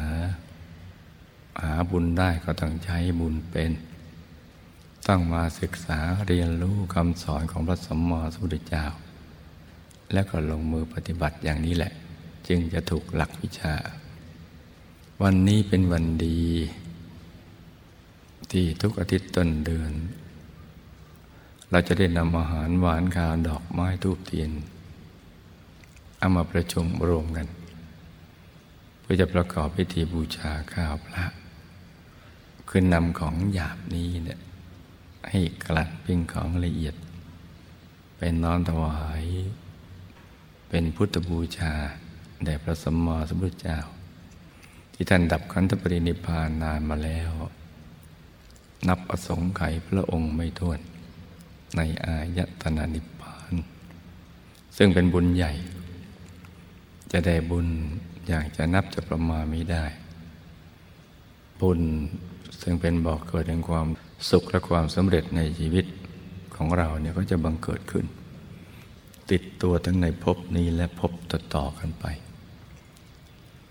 [1.63, 3.71] หาบุญได้ก็ต้องใช้บุญเป็น
[5.07, 8.87] ต้องมาศึกษาเรียนรู้คำสอนของพระสัมมาสัมพุทธเจ้า
[10.13, 11.93] แล้วก็ลงมือปฏิบัติอย่างนี้แหละ
[12.49, 13.75] จึงจะถูกหลักวิชา
[15.23, 16.41] วันนี้เป็นวันดี
[18.51, 19.93] ที่ทุกอาทิตย์ต้นเดือน
[21.71, 24.51] เราจะได้นำอาหารหวานข้าวดอกไม้ทูบเทียน
[26.19, 27.49] เอามาประชุมรวมกัน
[29.01, 31.25] เพื่อจะประกอบพิธีบูชาข้าวพระ
[32.69, 34.41] คือนำของหยาบนี้เนี่ย
[35.31, 36.95] ให้กลัดเป็นของละเอียด
[38.17, 39.25] เป็นน้อมถวาย
[40.75, 41.73] เป็นพุทธบูชา
[42.45, 43.79] แด่พระสมมาสัมพุทธเจ้า
[44.95, 47.31] ที่ท่านดับขันธปรินิพานนานมาแล้ว
[48.89, 50.81] นับอสงไขยพระองค์ไม่ท้วน
[51.77, 53.55] ในอายตนะนิพพาน
[54.77, 55.53] ซึ่งเป็นบุญใหญ่
[57.13, 57.67] จะได้บุญ
[58.27, 59.85] อย่างจะนับจะประมาณไม่ได้
[61.61, 61.81] บุญ
[62.61, 63.87] ซึ่งเป็นบอกเกิดแห่งความ
[64.31, 65.87] สุขและความสำเร็จในชีวิต
[66.57, 68.07] ของเราเนี่ยก็จะบังเกิดขึ้น
[69.31, 72.05] ติดตัวทั้งในภพนี้และภพต่อๆกันไป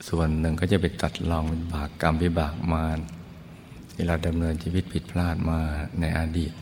[0.07, 2.99] ส่วนหนึ่งก็จะไปตัดลองเป็นบากกรรมวิบากมาร
[3.93, 5.59] ที่เราดำเนินชีวิตผิดพลาดมา
[5.99, 6.53] ในอดีต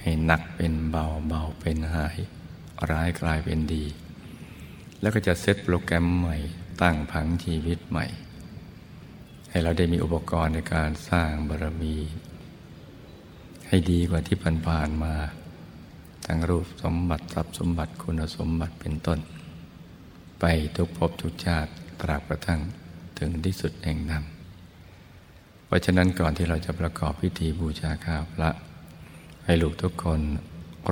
[0.00, 2.18] ให้หนักเป็นเบาเบาเป็นหาย
[2.90, 3.84] ร้ายกลายเป็นดี
[5.00, 6.36] แล้วก็จะเซตโปรแกรมใหม่
[6.82, 8.06] ตั้งผังชีวิตใหม่
[9.50, 11.96] ให้เราได้มีอุปกรณ์ในการสร้างบารมี
[13.68, 15.14] ให้ดีกว่าที่ผ่านๆมา
[16.32, 19.18] ทั้งรูปสมบัติทรัพย์สมบัติคุณสมบัติเป็นต้น
[20.40, 20.44] ไป
[20.76, 22.60] ทุกภพทุกชาติตราบกระทั่ง
[23.18, 28.50] ถึงที่สุดแห่งนำเพราะฉะนั้นก่อนที่เราจะประกอบพิธีบูชาข้าพระ
[29.44, 30.20] ให้ลูกทุกคน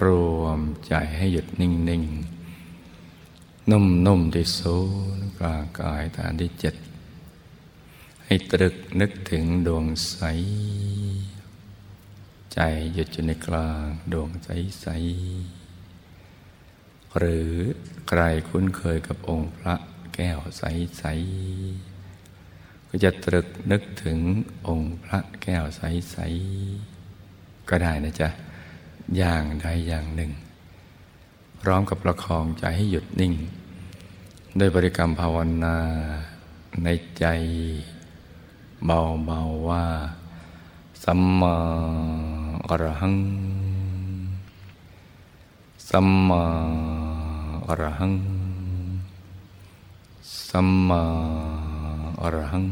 [0.04, 0.06] ร
[0.40, 4.76] วมใจให้หยุดนิ่งๆนุ่มนุ่มที่ศู
[5.16, 6.74] นย์กลางกายฐานที่เจ็ด
[8.24, 10.18] ให้ตรึกนึกถึงดวงใส
[12.54, 12.60] ใจ
[12.92, 14.48] หยุดอยู่ในกลางดวงใส
[14.80, 14.86] ใส
[17.18, 17.52] หรือ
[18.08, 19.74] ใครคุ้นเคยกับองค์พระ
[20.14, 20.62] แก้วใส
[20.98, 21.04] ใส
[22.88, 24.18] ก็จะตรึกนึกถึง
[24.66, 25.82] องค์พระแก้วใส
[26.12, 26.16] ใส
[27.68, 28.28] ก็ได้นะจ๊ะ
[29.16, 30.32] อย่างใดอย่างหนึ่ง
[31.60, 33.34] พร้อมกับประคองใจให้หยุดนิ่ง
[34.58, 35.78] ด้วยบริกรรมภาวนา
[36.84, 37.26] ในใจ
[38.84, 39.84] เบาๆว่า
[41.04, 41.58] สัมมา
[42.70, 43.14] อรหัง
[45.90, 46.44] สัมมา
[47.68, 48.12] อรหัง
[50.48, 51.02] สัมมา
[52.22, 52.66] อรหัง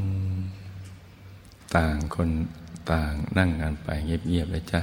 [1.74, 2.30] ต่างคน
[2.90, 4.80] ต่างนั่งกันไปเงียบๆเลยจ้ะ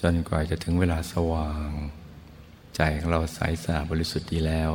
[0.00, 1.70] จนกว่าจะถึงเวลาสว่าง
[2.76, 4.70] ใจของเราใสสะอาดบริสุทธิ์ดีแล้ว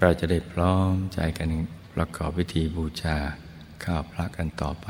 [0.00, 1.48] เราจะได้พร้อมใจกัน
[1.94, 3.16] ประกอบพิธีบูชา
[3.84, 4.88] ข้าวพระกันต่อไป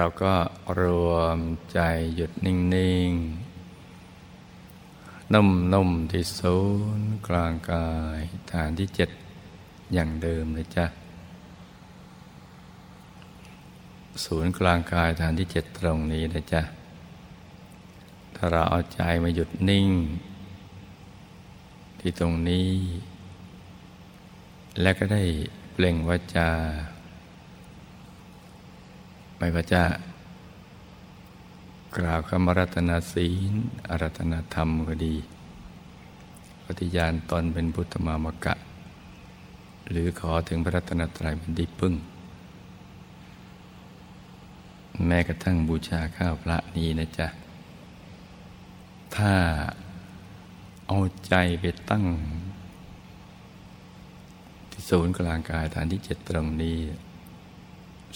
[0.00, 0.34] เราก็
[0.80, 1.38] รวม
[1.72, 1.80] ใจ
[2.14, 2.56] หยุดนิ่
[3.08, 3.10] ง
[4.46, 6.58] ๆ นุ่ม ๆ ที่ศู
[6.98, 8.18] นย์กลางกาย
[8.52, 9.10] ฐานที่เจ็ด
[9.92, 10.86] อย่างเดิมเลยจ้ะ
[14.24, 16.62] ศูนย์กลางกายฐานที่เจ็ดตรงนี้นะจ๊ะ
[18.34, 19.90] ถ้าเราเอาใจมาหยุดนิ่ง
[22.00, 22.70] ที่ตรงนี้
[24.80, 25.22] และก็ได้
[25.72, 26.50] เปล่งวาจา
[29.38, 29.82] ไม่ว่าจะ
[31.96, 33.52] กล่าวคำรัตนาศีล
[33.88, 35.14] อรัตนาธรรมก็ดี
[36.64, 38.54] ปฏิญาณตนเป็นพุทธมามกะ
[39.90, 41.94] หรือขอถึงพระรัตนตรัยเป็นที่พึ่ง
[45.06, 47.28] แม้กระทั่งบูชาข้าวพระนี้นะจ๊ะ
[49.16, 49.34] ถ้า
[50.86, 52.04] เอาใจไปตั้ง
[54.70, 56.76] ที่ศูนย์กลางกายฐานที่เจ็ดตรงนี้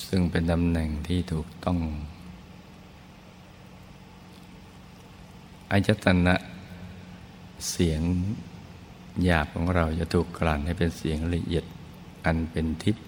[0.06, 1.78] ซึ่งเป็นตำแหน่งที่ถูกต้อง
[5.70, 6.34] อายตนะ
[7.70, 8.02] เสียง
[9.24, 11.64] หยาบของเราจะถูกกลั่นให้เป็นเสียงละเอียด
[12.24, 13.04] อันเป็นทิพย์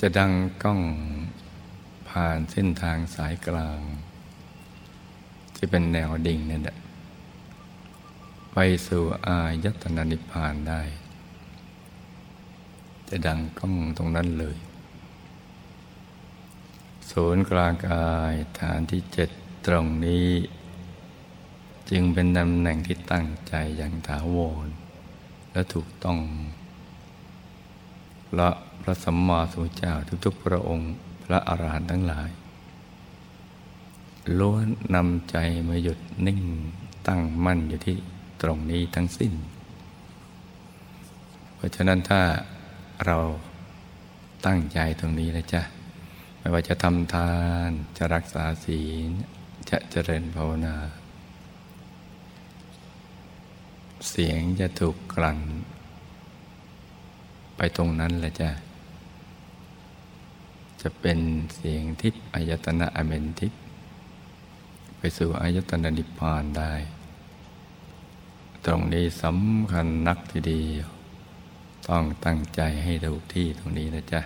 [0.00, 0.80] จะดังก้อง
[2.08, 3.80] ผ่านเส้นทางสายกลาง
[5.54, 6.78] ที่เป็นแนวดิ่งนั่นแหละ
[8.52, 10.82] ไปสู่อายตนะนิพพานได้
[13.08, 14.56] จะดังก้องตรงนั้นเลย
[17.10, 19.28] ศูนย์กลางกายฐานที่เจ็ด
[19.66, 20.28] ตรงนี้
[21.90, 24.68] จึงเป็นตำแหน่งที่ตั้งใจอย่างถาวร
[25.52, 26.18] และถูกต้อง
[28.30, 28.50] พระ
[28.82, 29.94] พระสัมมาสัมพุทธเจ้า
[30.24, 30.92] ทุกๆพระองค์
[31.24, 32.30] พระอรหันต์ทั้งหลาย
[34.38, 35.36] ล้วนนำใจ
[35.68, 36.40] มาหยุดนิ่ง
[37.06, 37.96] ตั้งมั่นอยู่ที่
[38.42, 39.32] ตรงนี้ทั้งสิ้น
[41.54, 42.20] เพราะฉะนั้นถ้า
[43.06, 43.18] เรา
[44.46, 45.62] ตั้งใจตรงนี้แล้วจ้ะ
[46.38, 47.32] ไม่ว่าจะทำทา
[47.68, 49.10] นจะรักษาศีล
[49.70, 50.76] จะเจริญภาวนา
[54.08, 55.40] เสียงจะถูกกลั่น
[57.56, 58.50] ไปตรงนั้นแหละจ้ะ
[60.80, 61.18] จะเป็น
[61.54, 63.60] เสียงทิพย์อายตนะอเมนทิพย์
[64.98, 66.72] ไปสู่อายตนะนิพพานได้
[68.66, 70.97] ตรงนี้สำคัญนักทีเดียว
[71.86, 74.20] ต้องตั้งใจให้ถูกที่ตรงนี้นะจ๊ะ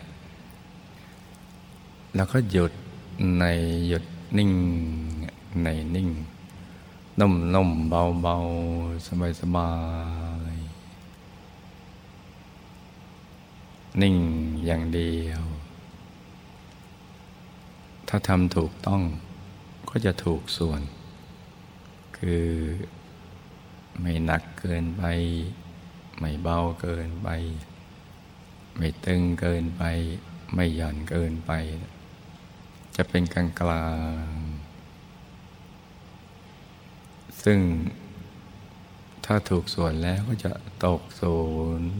[2.15, 2.73] แล้วก็หยุด
[3.39, 3.45] ใน
[3.89, 4.05] หยุด
[4.39, 4.53] นิ่ง
[5.63, 6.09] ในนิ่ง
[7.21, 8.37] นุ่มนุ่มเบาเบา
[9.07, 9.71] สบายสบา
[10.53, 10.57] ย
[14.03, 14.17] นิ่ง
[14.67, 15.43] อย่างเดียว
[18.09, 19.03] ถ้าทำถูกต้อง
[19.89, 20.81] ก็จะถูกส่วน
[22.17, 22.47] คือ
[24.01, 25.03] ไม่หนักเกินไป
[26.23, 27.29] ไม่เบาเกินไป
[28.77, 29.83] ไม่ตึงเกินไป
[30.55, 31.53] ไม่หย่อนเกินไป
[32.97, 33.89] จะเป็นกลางกลา
[34.25, 34.29] ง
[37.45, 37.59] ซึ่ง
[39.25, 40.53] ถ้าถูกส่วนแล้วก็จะ
[40.85, 41.37] ตกศู
[41.81, 41.93] นย์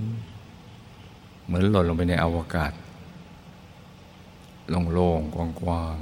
[1.45, 2.73] เหมือนหล่นลงไปในอวกาศ
[4.93, 5.97] โล่งๆกว้าง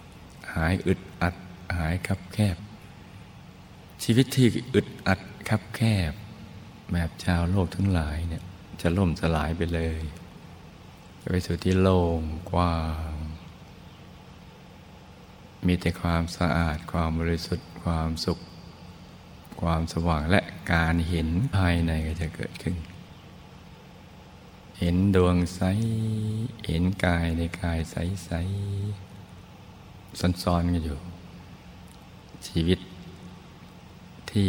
[0.00, 1.34] ๆหายอึดอัด
[1.76, 2.56] หายคับแคบ
[4.02, 6.12] ชีวิตที่อึดอัดคับแคบ
[6.92, 8.42] แบบชาวโลกทั้งหลายเนี่ย
[8.80, 10.00] จะล่มสลายไปเลย
[11.20, 12.20] จะไปสู่ที่โล่ง
[12.52, 12.76] กว้า
[13.12, 13.14] ง
[15.66, 18.38] มีแต่ความสะอาดความบริสุทธิ์ความสุข
[19.60, 20.40] ความสว่างและ
[20.72, 22.76] การเห็นภายในก็จะเกิดขึ้น
[24.78, 25.60] เห็นดวงใส
[26.66, 28.30] เห็นกายในกายใสใส
[30.42, 31.00] ซ้อนๆกันอยู่
[32.46, 32.78] ชีวิต
[34.30, 34.48] ที่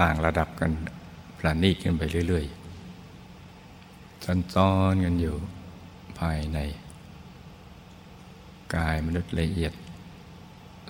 [0.00, 0.72] ต่างระดับกัน
[1.38, 5.34] ประณีตกันไปเรื่อยๆซ้อนๆกันอยู่
[6.18, 6.58] ภายใน
[8.76, 9.72] กายมนุษย์ละเอียด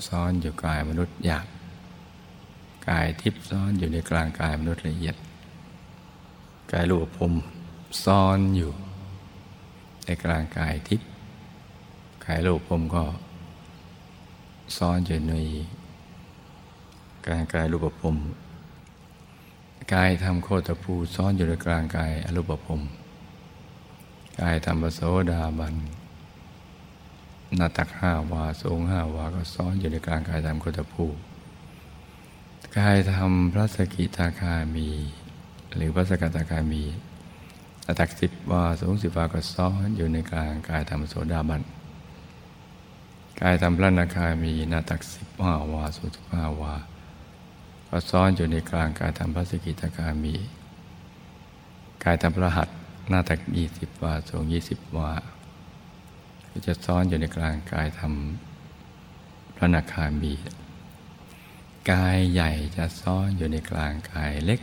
[0.09, 1.47] ซ้อนอยู่กายมนุษย์หยาบ
[2.89, 5.17] กายทิพย์ซ้อนอยู่ในกลางกายมนุษย์ละเอียด
[6.73, 7.33] กายรูปภพ
[8.05, 8.73] ซ้อนอยู่
[10.05, 11.09] ในกลางกายทิพย์
[12.25, 13.05] กายรูปภพก็
[14.77, 15.35] ซ้อนอยู่ใน
[17.27, 18.17] กลางกายรูปภพ
[19.95, 22.81] กายทำโคตรภูซ้อนอยู่ในกลางกายอรูปภพ
[24.41, 25.01] กายทำปโส
[25.31, 25.75] ดาบัน
[27.57, 31.07] หน้าตักห้าวาสงห้าวาก็ซ้อนอยู่ในกลางกายทำโคตรภู
[32.79, 34.89] กายทำพระสกิทาคามี
[35.75, 36.85] หรือพระสกทาคามี
[37.87, 41.63] ระดับสิบวาสูงสิบวาก็ซ้อนอยู่ในกลางกายธรรมโสดาบัน
[43.41, 46.75] กายทำพระนาคามีนาตักสิบห้าวาสูงสิบห้าวา
[47.91, 50.35] ก็ซ้อนอยู่ในกลางกายธรรมพระสกิทาคามี
[52.05, 52.69] กายธรรมพระหัต
[53.09, 55.13] หน้าตักยี่สิบวาสูงยี่สิบวา
[56.51, 58.15] ก็จะซ้อนอยู่ในกลางกายธรรม
[59.57, 60.35] พระนาคามี
[61.93, 64.61] กายใหญ่จะซ้อนอยู่ในกลางกายเล็ก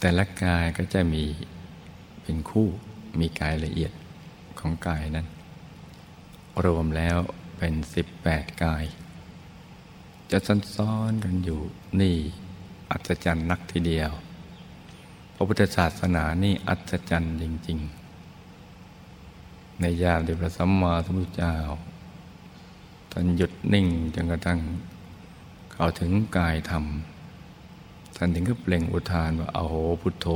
[0.00, 1.24] แต่ละกายก็จะมี
[2.22, 2.68] เป็นคู่
[3.20, 3.92] มีกายละเอียด
[4.58, 5.26] ของกายนั้น
[6.64, 7.16] รวมแล้ว
[7.58, 8.84] เป็นสิบแปดกาย
[10.30, 10.38] จะ
[10.76, 11.60] ซ้อนๆกันอยู่
[12.00, 12.16] นี่
[12.90, 14.12] อัศจรรย์นักทีเดียว
[15.34, 21.54] พระพุทธศาสนานี่อัศจรรย์จริง ๆ ในญาติพระสัมมาสัมพุทธเจ้า
[23.10, 24.60] ท่านหยุดนิ่งจนกระทั่ง
[25.72, 26.84] เข้าถึงกายธรรม
[28.16, 30.28] ท่านถึงก็เปล่งอุทานว่าอโหพุทโธ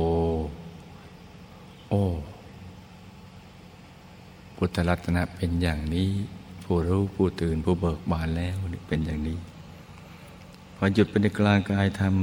[1.89, 2.03] โอ้
[4.55, 6.09] พุทธรัตนะเป็นอย่างนี้
[6.63, 8.55] ผู้รู้ผู้ตื่นผู้เบิกบานแล้ว
[8.87, 9.39] เป็นอย่างนี้
[10.75, 12.15] พอหยุดเป็นในกลางกายธรรม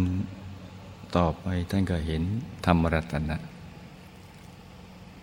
[1.17, 2.23] ต่อไปท่านก็เห็น
[2.67, 3.37] ธรรมรัตนะ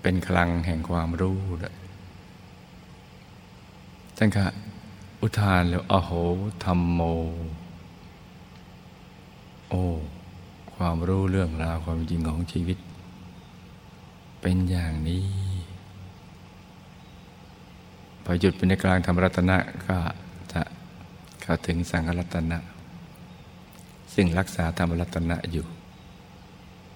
[0.02, 1.76] เป็นคลังแห่งความรู้เลย
[4.18, 4.46] ท่านก็
[5.22, 6.12] อุทานแล้วอโห
[6.66, 7.02] ธรรมโม
[9.70, 9.84] โอ้
[10.76, 12.78] ความรู้เรื่องราวความจริงของชีวิต
[14.42, 15.26] เป็นอย่างนี้
[18.24, 19.58] พอหยุดเป็นในกลางธรรมรัตนะ
[19.88, 19.98] ก็
[20.54, 20.62] จะ
[21.42, 22.60] เข้าถึงสังฆรัตนะ
[24.14, 25.66] ซึ่งรักษาธรรมรัตนะอยู่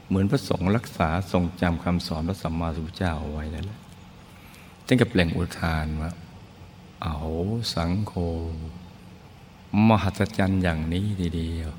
[0.07, 3.65] เหมือนพระสงฆ์รักษาทรงจำคำสอนพระสัมมาสัมพุทธเจ้าเอาไว้แล้ว
[4.87, 6.11] จึงกับเปล่งอุทานว่า
[7.03, 7.17] เอา
[7.73, 8.13] สังโฆ
[9.87, 11.69] มหัศจรรย์อย่างนี้ทีเดียว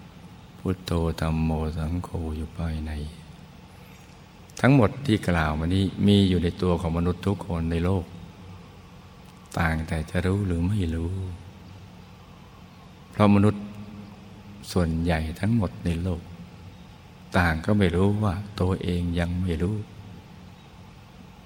[0.58, 2.92] พุทโธธรรมโมสังโฆอยู่ภายใน
[4.60, 8.04] ทั้งหมดที่กล่าวมานี้มีอยู่ในตัวของมนุษย์ทุกคนในโลก
[9.58, 11.12] ต่างแต่จะรู้หรือไม่รู้
[13.10, 13.63] เพราะมนุษย์
[14.74, 16.22] ส่วนใหญ่ทั้งหมดในโลก
[17.38, 19.76] ต่างก็ไม่รู้ว่าตัวเองยังไม่รู้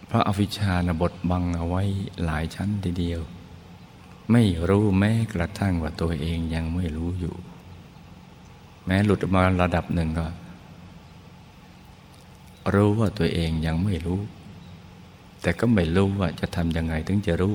[0.06, 1.82] เพราะอวิชชานะบดบังเอาไว้
[2.24, 3.20] หลายชั้นทีเดียว
[4.32, 7.34] ไม่รู้แม้กระทั่งว่าตัวเองยังไม่รู้อยู่
[8.86, 10.26] แม้หลุดมาระดับหนึ่งก็
[12.74, 14.20] รู้ว่าตัวเองยังไม่รู้
[15.42, 17.54] แต่ก็ไม่รู้ว่าจะทำยังไงถึงจะรู้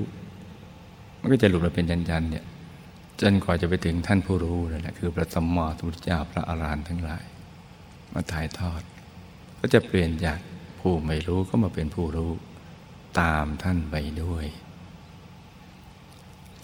[1.19, 2.45] มันก็จะหลุดมาเป็นยันๆเนี่ย
[3.21, 7.23] จนกว่าจะไปถึงท่านผู้รู้นั่นแหละคือพระสัมมาสัมพุทธเจ้าพระอารหันต์ทั้งหลาย
[8.13, 8.81] มาถ่ายทอด
[9.59, 10.39] ก็จะเปลี่ยนจาก
[10.79, 12.31] ผู้ไม่รู้ก็มาเป็นผู้รู้
[13.19, 14.45] ตามท่านไปด้วย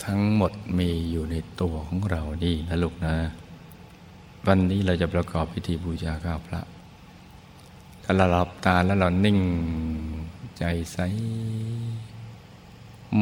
[0.03, 3.15] ทั้งหมดมีอยู่ในตัวของเรานี่นะลูกนะ
[4.45, 6.61] วันนี้เราจะประกอบพิธีบูชาข้าพระ
[8.03, 9.39] ถ้าเราหลับตาแล้วเรานิ่ง
[10.57, 10.97] ใจใส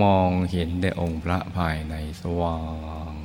[0.02, 2.58] มองเห็นในองค์พระภายในสว่า
[3.12, 3.16] ง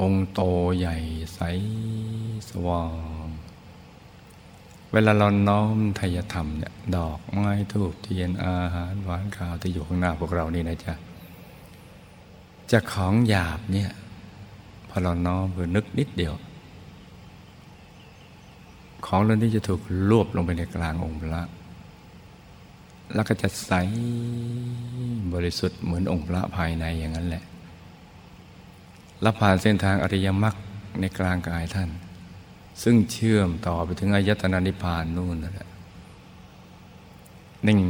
[0.00, 0.40] องค์โต
[0.78, 0.96] ใหญ่
[1.34, 1.40] ใส
[2.48, 2.84] สว่า
[3.24, 3.28] ง
[4.92, 10.94] เวลาเราน้อมทยธรรมเนี่ยดอกไม้ทูบเทียนอาหารหวานข้าวที่อยู่ข้างหน้าพวกเรานี่นะจ๊ะ
[12.70, 13.90] จากของหยาบเนี่ย
[14.88, 16.34] พอเราน้อมคือนึกนิดเดียว
[19.06, 19.80] ของเหล่านี้จะถูก
[20.10, 21.42] รวบลงไปในกลางองค์พระ
[23.14, 23.72] แล้วก็จะใส
[25.32, 27.44] บริสุทธิ์เหมือนองค์พระภายในอย่างนั้นแหละ
[29.22, 30.56] แล้วผ่านเส้นทางอริยมรรค
[31.00, 31.90] ในกลางกายท่าน
[32.82, 35.68] ซึ่งเชื่อมต่อไปถึงอายตนะนิพพานนู่นนั่นแหละ
[37.66, 37.80] นิ่ง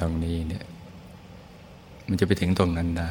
[0.00, 0.64] ตรงนี้เนี่ย
[2.08, 3.10] มันจะไปถึงตรงนั้นได้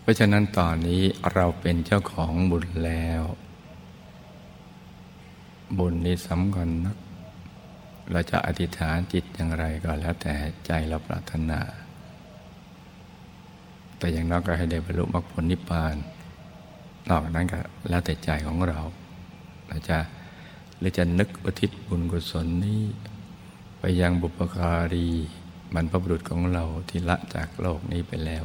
[0.00, 1.02] เพราะฉะนั้นตอนนี้
[1.34, 3.22] เราเป็นเจ้าของบุญแล้ว
[5.78, 6.96] บุญนี้สำคัญนัก
[8.12, 10.34] เราจะอธิษฐานจิตอย่างไรก็แล้วแต่
[10.66, 11.60] ใจเราปรารถนา
[13.98, 15.96] แต่อย่างน้อยก็ให้ได้บรรลุมรรคผลนิพพาน
[17.08, 18.80] นอกนั้นก็แล้วแต่ใจของเรา
[19.68, 19.98] เราจะ
[20.78, 22.82] หรือจะนึกอุทิศบุญกุศลนี้
[23.78, 25.08] ไปยังบุปการี
[25.74, 28.44] บรรพบุรุษของเราที่ละจากโลกนี้ไปแล้ว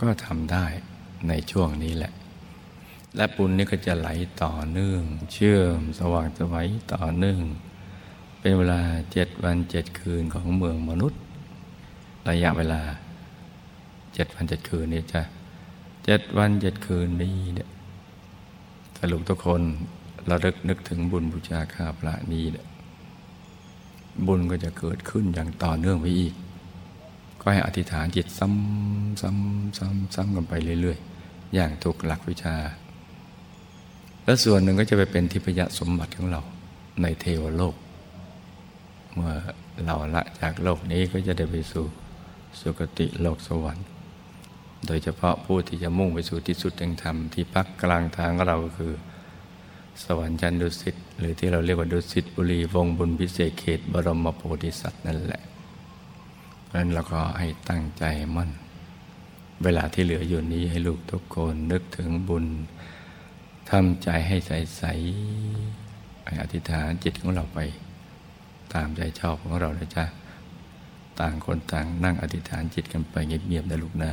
[0.00, 0.66] ก็ทำได้
[1.28, 2.12] ในช่วงนี้แหละ
[3.16, 4.08] และปุณนี้ก็จะไหล
[4.42, 5.02] ต่อเนื่อง
[5.32, 7.42] เชื่อมสว่างสวัยต่อเนื่อง
[8.40, 8.80] เป็นเวลา
[9.12, 11.20] เจ็ดวันเจ็ดคืนของเมืองมนุษย์
[12.28, 12.82] ระยะเวลา
[14.14, 15.20] เจ็ดวันเจ็ดคืนนี้จะ
[16.04, 17.68] เจ็ดวันเจ็ดคืนนี้เนี่ย
[18.98, 19.60] สรุปทุกคน
[20.26, 22.66] เราเลิกนึกถึงบุญบูชาข้าพระนี้เนี่ย
[24.26, 26.34] บุญก็จะเกิดขึ้นอย่างต่อเนื่องไปอีก
[27.40, 32.56] ก็ให้อธิษฐานจิตซ้ำซ้ำซ้ำซ้ำกันไปเรื่อย ๆ อย่างถูกหลักวิชา
[34.24, 36.42] แล้วส่วนหนึ่งก็จะไปเป็นทิพยสมบัติของเรา
[37.02, 37.74] ในเทวโลก
[39.12, 39.32] เมื่อ
[39.84, 41.84] เราละจากโลกนี้ก็จะได้ไปสู่
[42.60, 43.86] สุคติโลกสวรรค์
[44.86, 48.94] โดยเฉพาะผู้ที่จะมุ่งไปสู่ที่สุดแห่งธรรมที่พักกลางทางเราก็คือ
[50.04, 55.42] สวรรค์ชั้นดุสิตหรือที่เราเรียกว่าดุสิตบุรีวงบุญพิเศษเขต บรมโพธิสัตว์นั่นแหละ
[56.64, 58.04] เพราะนั้นเราก็ให้ตั้งใจ
[58.36, 58.50] มั่น
[59.64, 62.46] เวลาที่เหลืออยู่นี้ให้ลูกทุกคนนึกถึงบุญ
[63.70, 67.58] ทำใจให้ใสๆให้อธิษฐานจิตของเราไป
[68.74, 70.04] ตามใจชอบของเราเลยจ้ะ
[71.20, 74.12] ต่างคนต่างนั่งอธิษฐานจิตกันไปเงียบๆนะลูกนะ